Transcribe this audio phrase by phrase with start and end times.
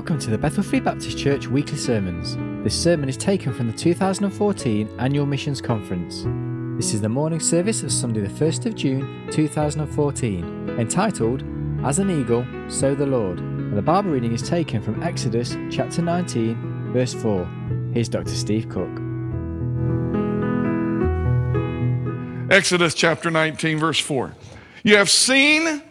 [0.00, 2.34] Welcome to the Bethel Free Baptist Church weekly sermons.
[2.64, 6.22] This sermon is taken from the 2014 Annual Missions Conference.
[6.82, 11.44] This is the morning service of Sunday, the 1st of June 2014, entitled
[11.84, 13.40] As an Eagle, So the Lord.
[13.40, 17.44] And the Bible reading is taken from Exodus chapter 19, verse 4.
[17.92, 18.30] Here's Dr.
[18.30, 18.88] Steve Cook.
[22.50, 24.34] Exodus chapter 19, verse 4.
[24.82, 25.82] You have seen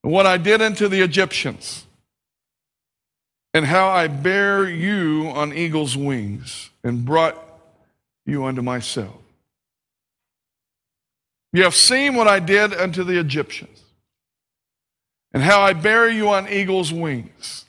[0.00, 1.84] what I did unto the Egyptians,
[3.52, 7.36] and how I bare you on eagle's wings, and brought
[8.24, 9.16] you unto myself.
[11.52, 13.82] You have seen what I did unto the Egyptians,
[15.32, 17.64] and how I bare you on eagle's wings,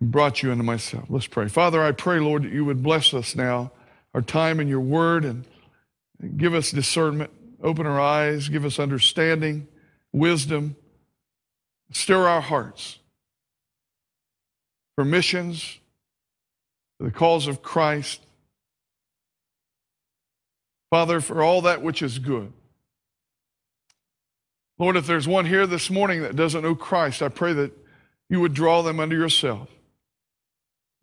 [0.00, 1.04] and brought you unto myself.
[1.10, 1.48] Let's pray.
[1.48, 3.72] Father, I pray, Lord, that you would bless us now,
[4.14, 5.44] our time in your word, and
[6.38, 7.30] give us discernment,
[7.62, 9.68] open our eyes, give us understanding,
[10.12, 10.76] wisdom,
[11.92, 12.97] stir our hearts
[14.98, 15.78] for missions,
[16.98, 18.20] for the cause of Christ.
[20.90, 22.52] Father, for all that which is good.
[24.76, 27.70] Lord, if there's one here this morning that doesn't know Christ, I pray that
[28.28, 29.68] you would draw them unto yourself.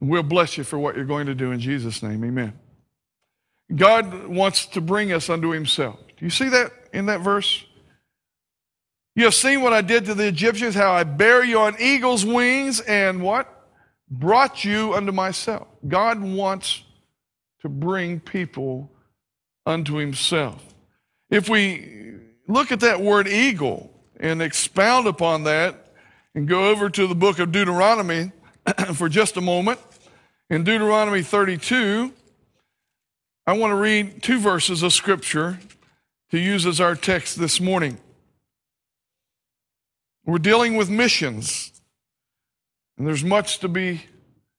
[0.01, 2.21] We'll bless you for what you're going to do in Jesus' name.
[2.25, 2.59] Amen.
[3.73, 5.97] God wants to bring us unto himself.
[6.17, 7.63] Do you see that in that verse?
[9.15, 12.25] You have seen what I did to the Egyptians, how I bear you on eagle's
[12.25, 13.53] wings, and what?
[14.09, 15.67] Brought you unto myself.
[15.87, 16.83] God wants
[17.61, 18.91] to bring people
[19.65, 20.63] unto himself.
[21.29, 22.17] If we
[22.47, 25.93] look at that word eagle and expound upon that
[26.35, 28.31] and go over to the book of Deuteronomy
[28.93, 29.79] for just a moment,
[30.49, 32.13] in Deuteronomy 32,
[33.47, 35.59] I want to read two verses of scripture
[36.31, 37.97] to use as our text this morning.
[40.25, 41.74] We're dealing with missions,
[42.97, 44.03] and there's much to be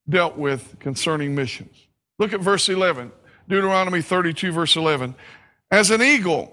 [0.09, 1.87] dealt with concerning missions.
[2.19, 3.13] Look at verse 11,
[3.49, 5.15] Deuteronomy 32, verse 11.
[5.71, 6.53] As an eagle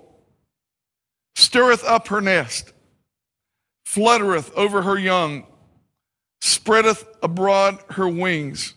[1.36, 2.74] stirreth up her nest,
[3.86, 5.46] fluttereth over her young,
[6.42, 8.74] spreadeth abroad her wings,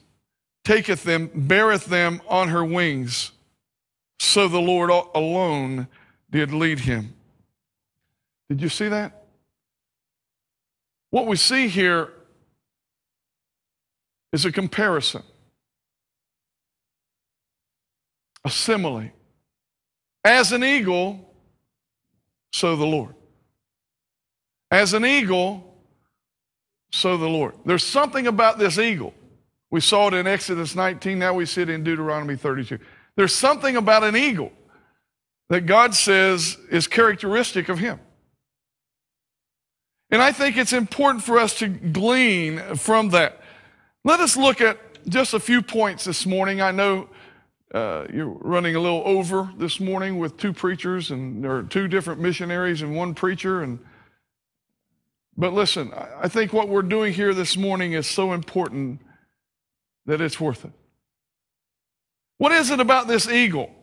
[0.64, 3.32] taketh them, beareth them on her wings,
[4.18, 5.88] so the Lord alone
[6.30, 7.14] did lead him.
[8.48, 9.24] Did you see that?
[11.10, 12.12] What we see here
[14.32, 15.22] is a comparison,
[18.44, 19.10] a simile.
[20.24, 21.34] As an eagle,
[22.52, 23.14] so the Lord.
[24.70, 25.76] As an eagle,
[26.90, 27.54] so the Lord.
[27.64, 29.14] There's something about this eagle.
[29.70, 32.78] We saw it in Exodus 19, now we see it in Deuteronomy 32.
[33.16, 34.52] There's something about an eagle
[35.48, 38.00] that God says is characteristic of him.
[40.10, 43.40] And I think it's important for us to glean from that.
[44.06, 44.78] Let us look at
[45.08, 46.60] just a few points this morning.
[46.60, 47.08] I know
[47.74, 51.88] uh, you're running a little over this morning with two preachers and there are two
[51.88, 53.80] different missionaries and one preacher and
[55.36, 59.00] but listen, I think what we're doing here this morning is so important
[60.06, 60.72] that it's worth it.
[62.38, 63.74] What is it about this eagle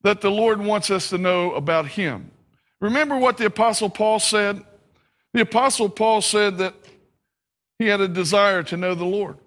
[0.00, 2.30] that the Lord wants us to know about him?
[2.80, 4.64] Remember what the Apostle Paul said?
[5.34, 6.74] The Apostle Paul said that
[7.78, 9.38] he had a desire to know the Lord.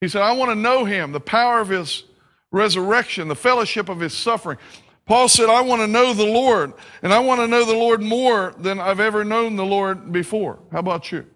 [0.00, 2.04] He said, I want to know him, the power of his
[2.52, 4.58] resurrection, the fellowship of his suffering.
[5.06, 8.02] Paul said, I want to know the Lord, and I want to know the Lord
[8.02, 10.58] more than I've ever known the Lord before.
[10.70, 11.26] How about you?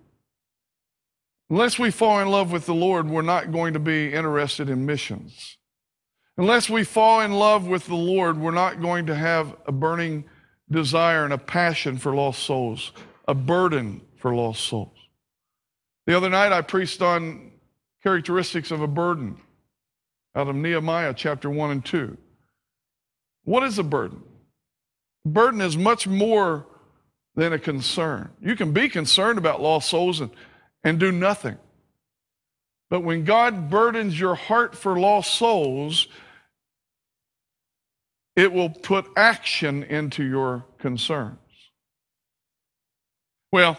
[1.48, 4.86] Unless we fall in love with the Lord, we're not going to be interested in
[4.86, 5.56] missions.
[6.38, 10.24] Unless we fall in love with the Lord, we're not going to have a burning
[10.70, 12.92] desire and a passion for lost souls,
[13.28, 14.96] a burden for lost souls.
[16.06, 17.52] The other night I preached on
[18.02, 19.36] characteristics of a burden
[20.34, 22.16] out of Nehemiah chapter 1 and 2.
[23.44, 24.22] What is a burden?
[25.24, 26.66] Burden is much more
[27.36, 28.30] than a concern.
[28.40, 30.30] You can be concerned about lost souls and,
[30.82, 31.56] and do nothing.
[32.90, 36.08] But when God burdens your heart for lost souls,
[38.36, 41.38] it will put action into your concerns.
[43.50, 43.78] Well,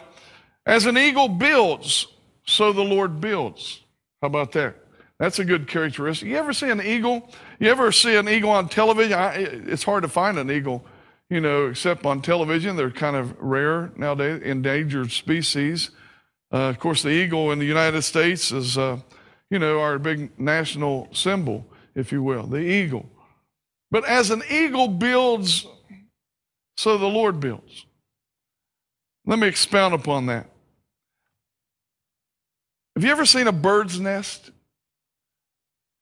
[0.66, 2.06] as an eagle builds,
[2.44, 3.80] so the Lord builds.
[4.20, 4.76] How about that?
[5.18, 6.28] That's a good characteristic.
[6.28, 7.32] You ever see an eagle?
[7.58, 9.12] You ever see an eagle on television?
[9.12, 10.84] I, it's hard to find an eagle,
[11.30, 12.76] you know, except on television.
[12.76, 15.90] They're kind of rare nowadays, endangered species.
[16.52, 18.98] Uh, of course, the eagle in the United States is, uh,
[19.50, 23.08] you know, our big national symbol, if you will, the eagle.
[23.90, 25.66] But as an eagle builds,
[26.76, 27.86] so the Lord builds.
[29.26, 30.48] Let me expound upon that.
[32.94, 34.50] Have you ever seen a bird's nest?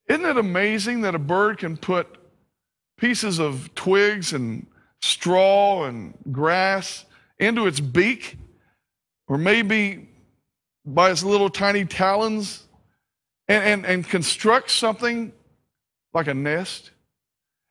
[0.08, 2.06] Isn't it amazing that a bird can put
[2.98, 4.66] pieces of twigs and
[5.00, 7.06] straw and grass
[7.38, 8.36] into its beak,
[9.26, 10.08] or maybe
[10.84, 12.66] by its little tiny talons,
[13.48, 15.32] and, and, and construct something
[16.12, 16.90] like a nest?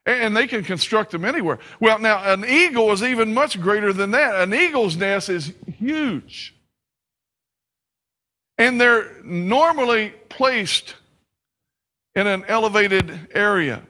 [0.08, 1.60] And they can construct them anywhere.
[1.80, 4.34] Well, now, an eagle is even much greater than that.
[4.42, 6.56] An eagle's nest is huge.
[8.62, 10.94] And they're normally placed
[12.14, 13.82] in an elevated area.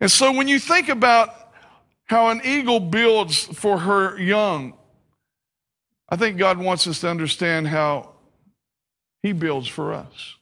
[0.00, 1.34] And so when you think about
[2.04, 4.74] how an eagle builds for her young,
[6.08, 8.12] I think God wants us to understand how
[9.24, 10.36] He builds for us.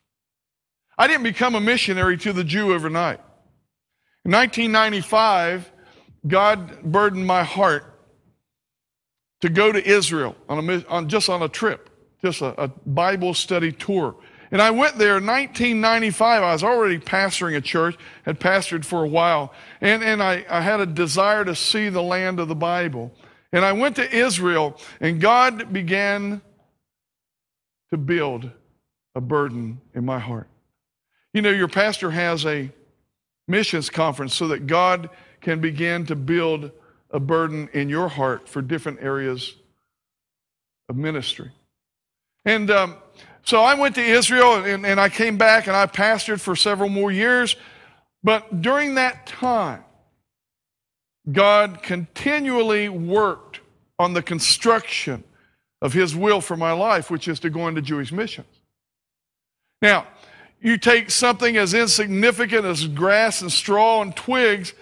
[0.98, 3.20] I didn't become a missionary to the Jew overnight.
[4.26, 5.72] In 1995,
[6.26, 7.98] God burdened my heart
[9.40, 11.88] to go to Israel on, a, on just on a trip,
[12.22, 14.16] just a, a Bible study tour.
[14.50, 16.42] And I went there in 1995.
[16.42, 20.62] I was already pastoring a church, had pastored for a while, and, and I, I
[20.62, 23.12] had a desire to see the land of the Bible.
[23.52, 26.40] And I went to Israel, and God began
[27.90, 28.50] to build
[29.14, 30.48] a burden in my heart.
[31.32, 32.70] You know, your pastor has a
[33.46, 35.10] missions conference so that God
[35.40, 36.70] can begin to build
[37.10, 39.54] a burden in your heart for different areas
[40.88, 41.50] of ministry.
[42.48, 42.96] And um,
[43.44, 46.88] so I went to Israel and, and I came back and I pastored for several
[46.88, 47.56] more years.
[48.24, 49.84] But during that time,
[51.30, 53.60] God continually worked
[53.98, 55.24] on the construction
[55.82, 58.46] of His will for my life, which is to go into Jewish missions.
[59.82, 60.06] Now,
[60.58, 64.72] you take something as insignificant as grass and straw and twigs,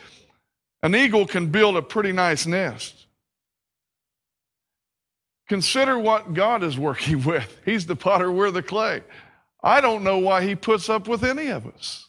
[0.84, 3.05] an eagle can build a pretty nice nest.
[5.48, 7.60] Consider what God is working with.
[7.64, 9.02] He's the potter, we're the clay.
[9.62, 12.08] I don't know why He puts up with any of us,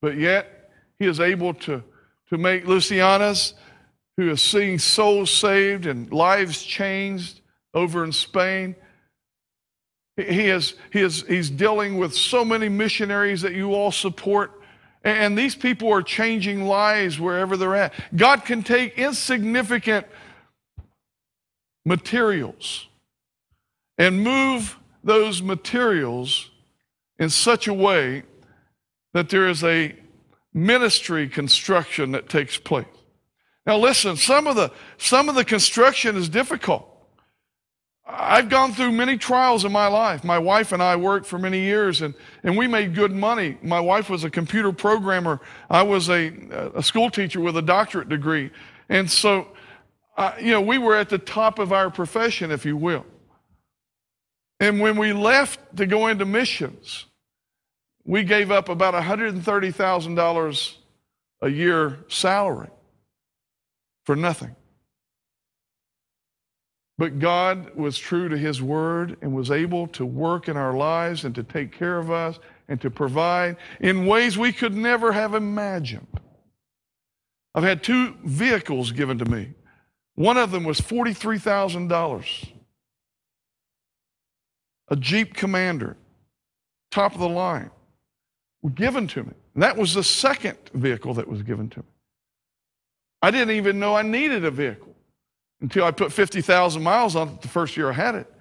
[0.00, 1.82] but yet He is able to,
[2.30, 3.54] to make Luciana's,
[4.16, 7.40] who is seeing souls saved and lives changed
[7.74, 8.76] over in Spain
[10.16, 14.52] he is, he is, he's dealing with so many missionaries that you all support.
[15.04, 17.92] And these people are changing lives wherever they're at.
[18.14, 20.06] God can take insignificant
[21.86, 22.88] materials
[23.96, 26.50] and move those materials
[27.18, 28.24] in such a way
[29.14, 29.94] that there is a
[30.52, 32.86] ministry construction that takes place.
[33.64, 36.92] Now listen, some of the some of the construction is difficult.
[38.08, 40.22] I've gone through many trials in my life.
[40.22, 43.58] My wife and I worked for many years and, and we made good money.
[43.62, 45.40] My wife was a computer programmer.
[45.68, 46.32] I was a,
[46.76, 48.52] a school teacher with a doctorate degree.
[48.88, 49.48] And so,
[50.16, 53.04] uh, you know, we were at the top of our profession, if you will.
[54.58, 57.04] And when we left to go into missions,
[58.04, 60.74] we gave up about $130,000
[61.42, 62.70] a year salary
[64.04, 64.56] for nothing.
[66.98, 71.24] But God was true to his word and was able to work in our lives
[71.24, 75.34] and to take care of us and to provide in ways we could never have
[75.34, 76.06] imagined.
[77.54, 79.52] I've had two vehicles given to me.
[80.16, 82.48] One of them was $43,000.
[84.88, 85.96] A Jeep Commander,
[86.90, 87.70] top of the line,
[88.74, 89.32] given to me.
[89.54, 91.86] And that was the second vehicle that was given to me.
[93.22, 94.94] I didn't even know I needed a vehicle
[95.60, 98.32] until I put 50,000 miles on it the first year I had it.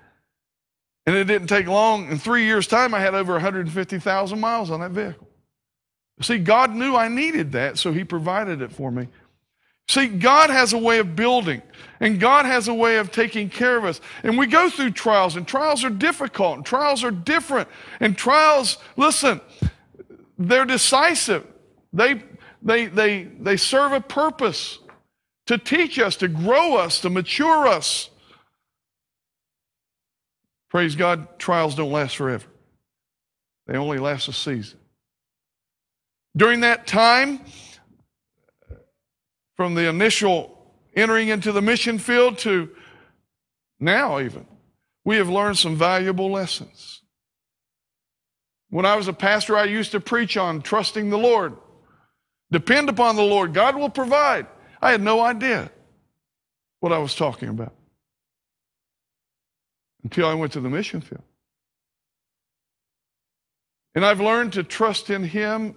[1.05, 2.09] And it didn't take long.
[2.09, 5.27] In three years' time, I had over 150,000 miles on that vehicle.
[6.21, 9.07] See, God knew I needed that, so He provided it for me.
[9.87, 11.61] See, God has a way of building,
[11.99, 14.01] and God has a way of taking care of us.
[14.23, 17.69] And we go through trials, and trials are difficult, and trials are different.
[17.99, 19.41] And trials, listen,
[20.37, 21.45] they're decisive.
[21.93, 22.23] They,
[22.61, 24.79] they, they, they serve a purpose
[25.47, 28.09] to teach us, to grow us, to mature us.
[30.69, 32.45] Praise God, trials don't last forever,
[33.67, 34.79] they only last a season.
[36.35, 37.39] During that time,
[39.55, 42.69] from the initial entering into the mission field to
[43.79, 44.45] now, even,
[45.03, 47.01] we have learned some valuable lessons.
[48.69, 51.57] When I was a pastor, I used to preach on trusting the Lord.
[52.51, 54.47] Depend upon the Lord, God will provide.
[54.81, 55.71] I had no idea
[56.79, 57.73] what I was talking about
[60.03, 61.23] until I went to the mission field.
[63.93, 65.75] And I've learned to trust in Him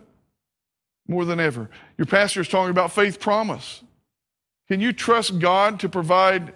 [1.09, 1.69] more than ever.
[1.97, 3.83] Your pastor is talking about faith promise.
[4.69, 6.53] Can you trust God to provide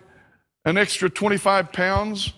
[0.65, 2.35] an extra 25 pounds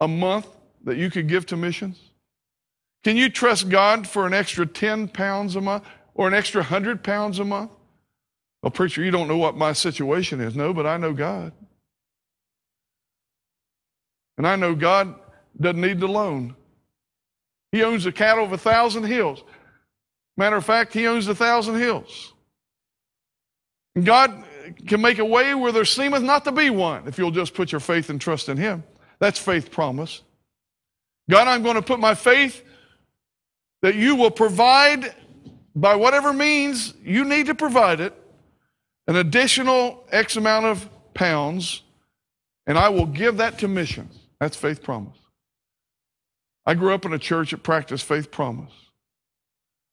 [0.00, 0.46] a month
[0.84, 1.98] that you could give to missions?
[3.04, 7.02] Can you trust God for an extra 10 pounds a month or an extra 100
[7.04, 7.70] pounds a month?
[8.62, 10.56] Well, preacher, you don't know what my situation is.
[10.56, 11.52] No, but I know God.
[14.36, 15.14] And I know God
[15.60, 16.56] doesn't need the loan.
[17.70, 19.42] He owns the cattle of a thousand hills.
[20.38, 22.32] Matter of fact, He owns a thousand hills.
[24.02, 24.44] God
[24.86, 27.72] can make a way where there seemeth not to be one if you'll just put
[27.72, 28.84] your faith and trust in Him.
[29.18, 30.22] That's faith promise.
[31.28, 32.62] God, I'm going to put my faith
[33.82, 35.12] that you will provide
[35.74, 38.14] by whatever means you need to provide it
[39.08, 41.82] an additional X amount of pounds,
[42.66, 44.16] and I will give that to missions.
[44.38, 45.18] That's faith promise.
[46.64, 48.72] I grew up in a church that practiced faith promise.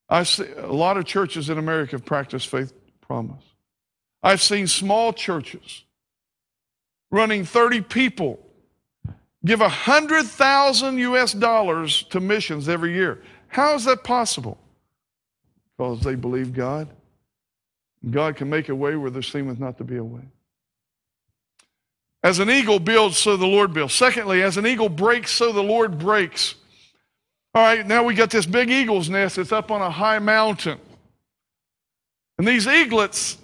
[0.07, 3.43] I see a lot of churches in America have practiced faith promise.
[4.21, 5.83] I've seen small churches
[7.11, 8.39] running 30 people
[9.45, 13.21] give 100,000 US dollars to missions every year.
[13.47, 14.57] How is that possible?
[15.77, 16.89] Because they believe God.
[18.09, 20.21] God can make a way where there seemeth not to be a way.
[22.23, 23.93] As an eagle builds, so the Lord builds.
[23.93, 26.55] Secondly, as an eagle breaks, so the Lord breaks.
[27.55, 30.77] All right, now we got this big eagle's nest that's up on a high mountain.
[32.37, 33.37] And these eaglets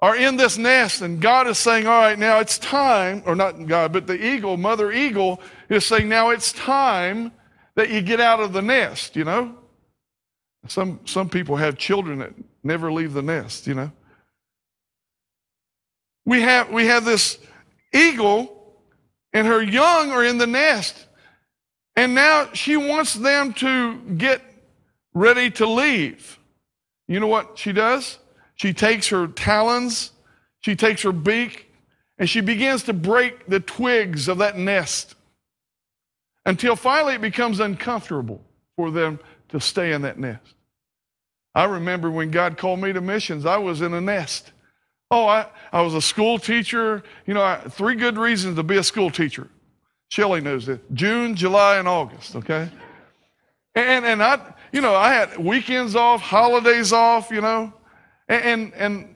[0.00, 3.66] are in this nest, and God is saying, All right, now it's time, or not
[3.66, 7.32] God, but the eagle, mother eagle, is saying, Now it's time
[7.74, 9.56] that you get out of the nest, you know?
[10.68, 13.90] Some, some people have children that never leave the nest, you know?
[16.24, 17.40] We have, we have this
[17.92, 18.76] eagle,
[19.32, 21.07] and her young are in the nest.
[21.98, 24.40] And now she wants them to get
[25.14, 26.38] ready to leave.
[27.08, 28.20] You know what she does?
[28.54, 30.12] She takes her talons,
[30.60, 31.72] she takes her beak,
[32.16, 35.16] and she begins to break the twigs of that nest
[36.46, 38.44] until finally it becomes uncomfortable
[38.76, 40.54] for them to stay in that nest.
[41.52, 44.52] I remember when God called me to missions, I was in a nest.
[45.10, 47.02] Oh, I, I was a school teacher.
[47.26, 49.48] You know, I, three good reasons to be a school teacher.
[50.08, 50.80] Shelley knows it.
[50.94, 52.68] June, July, and August, okay?
[53.74, 54.40] And, and I,
[54.72, 57.72] you know, I had weekends off, holidays off, you know.
[58.28, 59.14] and, And, and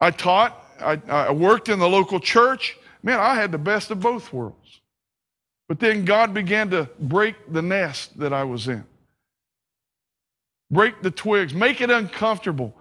[0.00, 2.76] I taught, I, I worked in the local church.
[3.02, 4.80] Man, I had the best of both worlds.
[5.68, 8.84] But then God began to break the nest that I was in,
[10.70, 12.74] break the twigs, make it uncomfortable.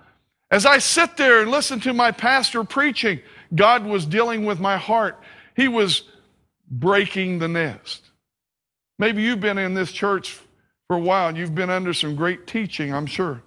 [0.51, 3.21] As I sit there and listen to my pastor preaching,
[3.55, 5.19] God was dealing with my heart.
[5.55, 6.03] He was
[6.79, 8.03] breaking the nest.
[8.97, 10.39] Maybe you've been in this church
[10.87, 13.41] for a while and you've been under some great teaching, I'm sure.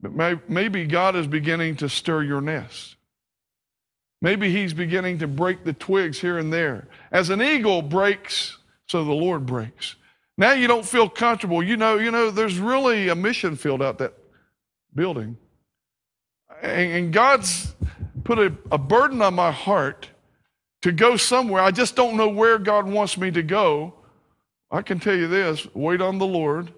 [0.00, 2.96] But maybe God is beginning to stir your nest.
[4.22, 6.88] Maybe He's beginning to break the twigs here and there.
[7.12, 9.96] As an eagle breaks, so the Lord breaks.
[10.36, 11.62] Now you don't feel comfortable.
[11.62, 14.14] You know, you know, there's really a mission field out that
[14.94, 15.36] building.
[16.62, 17.74] And, God's
[18.24, 20.09] put a, a burden on my heart
[20.82, 21.62] to go somewhere.
[21.62, 23.94] I just don't know where God wants me to go.
[24.70, 26.72] I can tell you this wait on the Lord,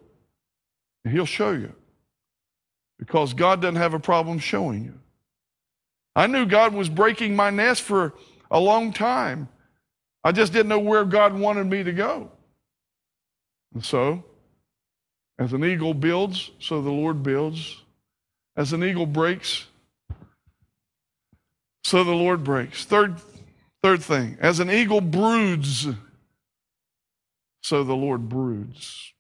[1.05, 1.73] and He'll show you
[2.99, 4.95] because God doesn't have a problem showing you.
[6.15, 8.15] I knew God was breaking my nest for
[8.51, 9.49] a long time.
[10.23, 12.31] I just didn't know where God wanted me to go.
[13.75, 14.23] And so,
[15.39, 17.79] as an eagle builds, so the Lord builds.
[18.55, 19.65] As an eagle breaks,
[21.85, 22.85] so the Lord breaks.
[22.85, 23.17] Third,
[23.83, 25.89] third thing, as an eagle broods,
[27.63, 29.13] so the Lord broods.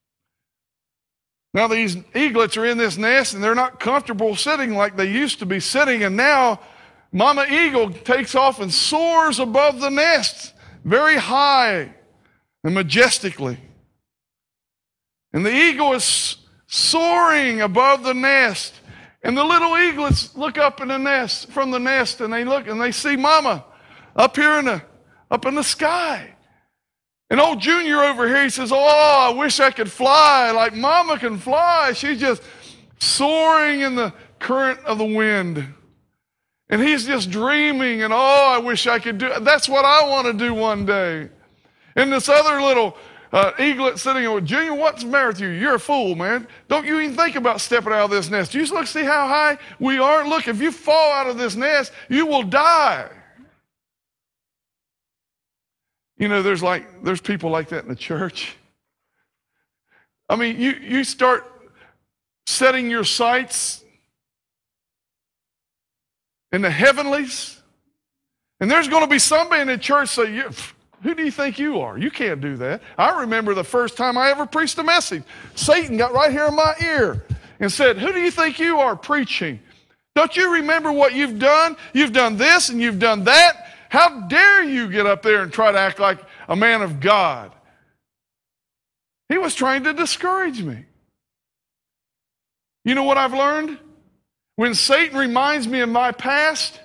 [1.54, 5.40] Now, these eaglets are in this nest and they're not comfortable sitting like they used
[5.40, 6.02] to be sitting.
[6.02, 6.60] And now,
[7.12, 10.54] Mama Eagle takes off and soars above the nest
[10.84, 11.92] very high
[12.64, 13.58] and majestically.
[15.34, 18.74] And the eagle is soaring above the nest.
[19.22, 22.66] And the little eaglets look up in the nest from the nest and they look
[22.66, 23.64] and they see Mama
[24.16, 24.82] up here in the
[25.30, 26.34] up in the sky.
[27.30, 31.18] And old Junior over here, he says, Oh, I wish I could fly like Mama
[31.18, 31.92] can fly.
[31.94, 32.42] She's just
[32.98, 35.66] soaring in the current of the wind.
[36.68, 40.26] And he's just dreaming, and oh, I wish I could do That's what I want
[40.26, 41.28] to do one day.
[41.96, 42.96] And this other little
[43.32, 45.48] uh, eaglet sitting there, Junior, what's the matter with you?
[45.48, 46.46] You're a fool, man.
[46.68, 48.54] Don't you even think about stepping out of this nest.
[48.54, 50.26] You just look, see how high we are?
[50.26, 53.08] Look, if you fall out of this nest, you will die.
[56.22, 58.56] You know, there's like there's people like that in the church.
[60.28, 61.44] I mean, you, you start
[62.46, 63.82] setting your sights
[66.52, 67.60] in the heavenlies,
[68.60, 70.44] And there's going to be somebody in the church say,
[71.02, 71.98] Who do you think you are?
[71.98, 72.82] You can't do that.
[72.96, 75.24] I remember the first time I ever preached a message.
[75.56, 77.26] Satan got right here in my ear
[77.58, 79.58] and said, Who do you think you are preaching?
[80.14, 81.76] Don't you remember what you've done?
[81.92, 83.71] You've done this and you've done that.
[83.92, 86.18] How dare you get up there and try to act like
[86.48, 87.52] a man of God?
[89.28, 90.86] He was trying to discourage me.
[92.86, 93.78] You know what I've learned?
[94.56, 96.80] When Satan reminds me of my past,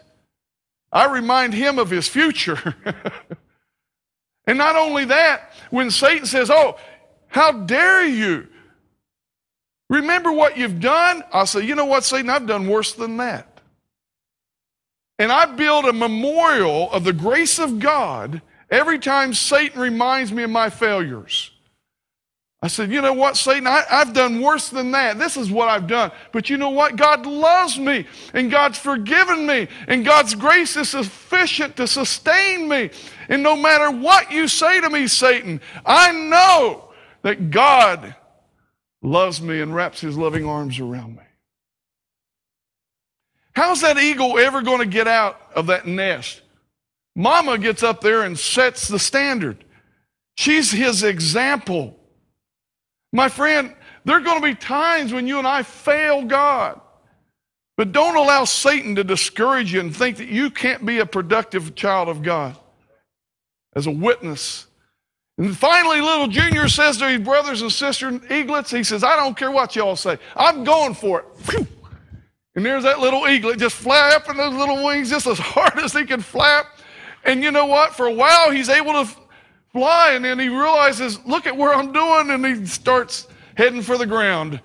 [0.92, 2.76] I remind him of his future.
[4.46, 6.78] and not only that, when Satan says, Oh,
[7.28, 8.50] how dare you?
[9.90, 11.24] Remember what you've done?
[11.32, 12.30] I'll say, You know what, Satan?
[12.30, 13.57] I've done worse than that.
[15.20, 20.44] And I build a memorial of the grace of God every time Satan reminds me
[20.44, 21.52] of my failures.
[22.60, 25.20] I said, you know what, Satan, I, have done worse than that.
[25.20, 26.12] This is what I've done.
[26.32, 26.96] But you know what?
[26.96, 32.90] God loves me, and God's forgiven me, and God's grace is sufficient to sustain me.
[33.30, 36.90] And no matter what you say to me, Satan, I know
[37.22, 38.16] that God
[39.04, 41.27] loves me and wraps his loving arms around me.
[43.58, 46.44] How's that eagle ever going to get out of that nest?
[47.16, 49.66] Mama gets up there and sets the standard.
[50.36, 51.98] She's his example.
[53.12, 53.74] My friend,
[54.06, 56.80] there are going to be times when you and I fail God.
[57.78, 61.74] But don't allow Satan to discourage you and think that you can't be a productive
[61.74, 62.56] child of God
[63.76, 64.68] as a witness.
[65.40, 69.36] And finally, little Junior says to his brothers and sisters, eaglets, he says, I don't
[69.36, 70.20] care what y'all say.
[70.36, 71.68] I'm going for it.
[72.58, 76.06] And there's that little eaglet just flapping those little wings just as hard as he
[76.06, 76.66] can flap.
[77.24, 77.94] And you know what?
[77.96, 79.08] For a while, he's able to
[79.72, 83.96] fly, and then he realizes, look at where I'm doing, and he starts heading for
[84.00, 84.60] the ground.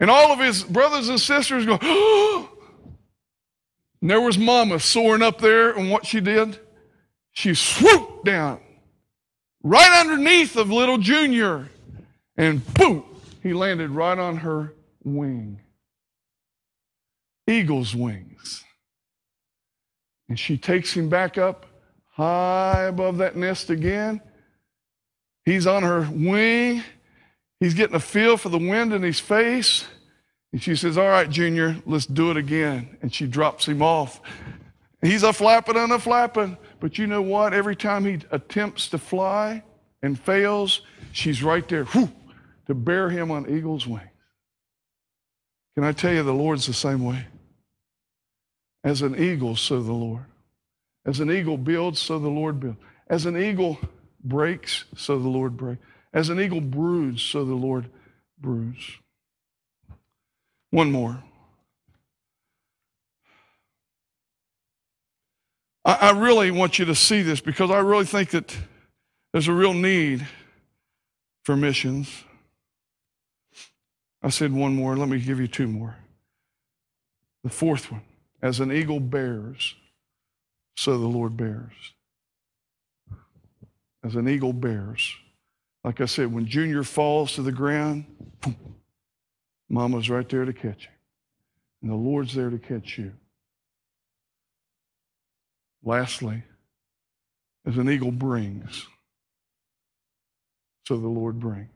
[0.00, 2.50] And all of his brothers and sisters go, oh!
[4.00, 6.58] and there was Mama soaring up there, and what she did,
[7.30, 8.60] she swooped down
[9.62, 11.68] right underneath of little Junior,
[12.36, 13.04] and boom,
[13.40, 15.60] he landed right on her wing.
[17.48, 18.64] Eagle's wings.
[20.28, 21.66] And she takes him back up
[22.10, 24.20] high above that nest again.
[25.44, 26.82] He's on her wing.
[27.60, 29.86] He's getting a feel for the wind in his face.
[30.52, 32.98] And she says, All right, Junior, let's do it again.
[33.00, 34.20] And she drops him off.
[35.00, 36.58] He's a flapping and a flapping.
[36.80, 37.54] But you know what?
[37.54, 39.62] Every time he attempts to fly
[40.02, 40.82] and fails,
[41.12, 42.10] she's right there whew,
[42.66, 44.04] to bear him on eagle's wings.
[45.74, 47.24] Can I tell you, the Lord's the same way?
[48.88, 50.24] As an eagle, so the Lord.
[51.04, 52.78] As an eagle builds, so the Lord builds.
[53.06, 53.78] As an eagle
[54.24, 55.82] breaks, so the Lord breaks.
[56.14, 57.90] As an eagle broods, so the Lord
[58.40, 58.82] broods.
[60.70, 61.22] One more.
[65.84, 68.56] I, I really want you to see this because I really think that
[69.34, 70.26] there's a real need
[71.44, 72.24] for missions.
[74.22, 74.96] I said one more.
[74.96, 75.96] Let me give you two more.
[77.44, 78.00] The fourth one
[78.42, 79.74] as an eagle bears,
[80.76, 81.72] so the Lord bears.
[84.04, 85.14] As an eagle bears.
[85.84, 88.04] Like I said, when Junior falls to the ground,
[89.68, 90.92] Mama's right there to catch him.
[91.82, 93.12] And the Lord's there to catch you.
[95.84, 96.42] Lastly,
[97.66, 98.86] as an eagle brings,
[100.86, 101.68] so the Lord brings.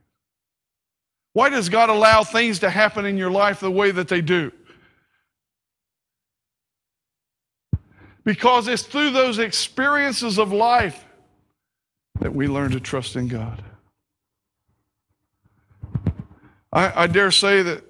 [1.35, 4.53] Why does God allow things to happen in your life the way that they do?
[8.25, 11.05] Because it's through those experiences of life
[12.21, 13.63] that we learn to trust in God.
[16.73, 17.85] I, I dare say that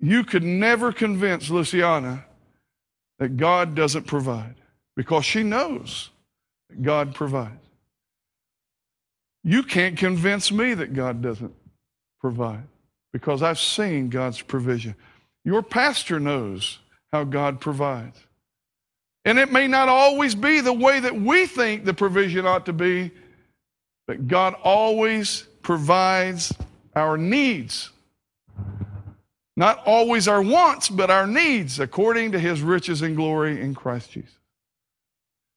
[0.00, 2.24] you could never convince Luciana
[3.18, 4.56] that God doesn't provide
[4.96, 6.10] because she knows
[6.68, 7.54] that God provides.
[9.44, 11.54] You can't convince me that God doesn't
[12.20, 12.64] provide
[13.12, 14.94] because I've seen God's provision.
[15.44, 16.78] Your pastor knows
[17.12, 18.18] how God provides.
[19.24, 22.72] And it may not always be the way that we think the provision ought to
[22.72, 23.10] be,
[24.06, 26.52] but God always provides
[26.96, 27.90] our needs.
[29.56, 34.12] Not always our wants, but our needs according to his riches and glory in Christ
[34.12, 34.30] Jesus.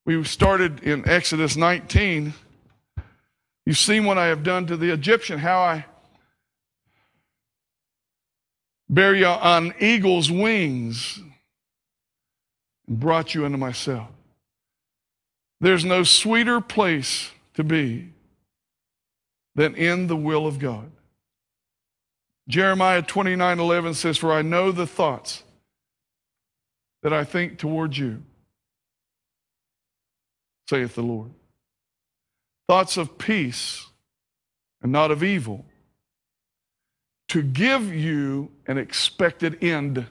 [0.05, 2.33] We started in Exodus 19.
[3.65, 5.85] You've seen what I have done to the Egyptian, how I
[8.89, 11.21] bear you on eagle's wings
[12.87, 14.09] and brought you into myself.
[15.59, 18.09] There's no sweeter place to be
[19.55, 20.91] than in the will of God.
[22.47, 25.43] Jeremiah 29 11 says, For I know the thoughts
[27.01, 28.23] that I think towards you.
[30.69, 31.31] saith the Lord.
[32.67, 33.87] Thoughts of peace
[34.81, 35.65] and not of evil,
[37.29, 40.05] to give you an expected end.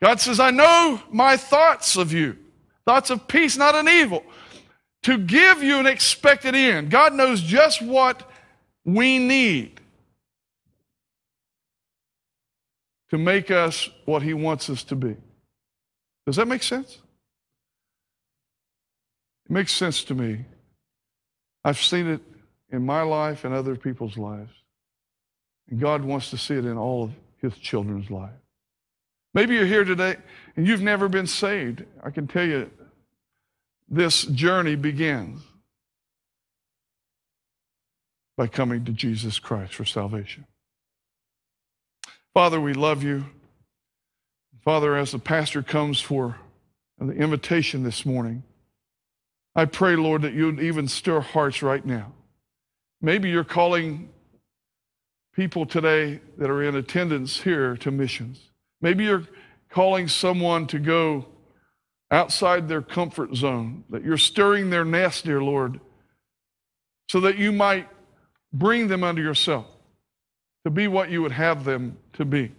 [0.00, 2.36] God says, I know my thoughts of you,
[2.84, 4.24] thoughts of peace, not an evil,
[5.02, 6.90] to give you an expected end.
[6.90, 8.28] God knows just what
[8.84, 9.80] we need
[13.10, 15.16] to make us what He wants us to be.
[16.26, 16.98] Does that make sense?
[19.46, 20.44] It makes sense to me.
[21.64, 22.20] I've seen it
[22.70, 24.52] in my life and other people's lives.
[25.70, 28.34] And God wants to see it in all of His children's lives.
[29.34, 30.16] Maybe you're here today
[30.56, 31.84] and you've never been saved.
[32.02, 32.70] I can tell you
[33.88, 35.40] this journey begins
[38.36, 40.46] by coming to Jesus Christ for salvation.
[42.34, 43.26] Father, we love you.
[44.64, 46.36] Father, as the pastor comes for
[46.98, 48.42] the invitation this morning,
[49.54, 52.12] I pray, Lord, that you'd even stir hearts right now.
[53.00, 54.10] Maybe you're calling
[55.32, 58.50] people today that are in attendance here to missions.
[58.80, 59.26] Maybe you're
[59.70, 61.26] calling someone to go
[62.10, 65.80] outside their comfort zone, that you're stirring their nest, dear Lord,
[67.08, 67.88] so that you might
[68.52, 69.66] bring them unto yourself
[70.64, 72.52] to be what you would have them to be.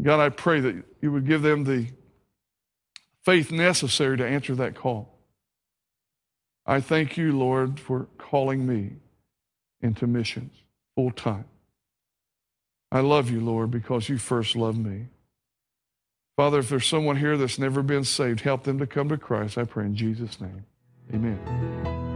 [0.00, 1.88] God, I pray that you would give them the
[3.24, 5.18] faith necessary to answer that call.
[6.64, 8.92] I thank you, Lord, for calling me
[9.80, 10.52] into missions
[10.94, 11.44] full time.
[12.96, 15.08] I love you, Lord, because you first loved me.
[16.34, 19.58] Father, if there's someone here that's never been saved, help them to come to Christ.
[19.58, 20.64] I pray in Jesus' name.
[21.12, 22.15] Amen.